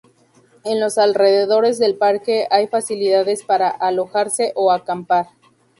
[0.63, 5.27] En los alrededores del parque hay facilidades para alojarse o acampar.